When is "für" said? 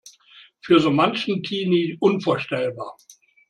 0.63-0.79